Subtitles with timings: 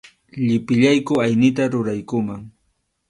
[0.45, 2.41] Llipillayku aynita ruraykuman.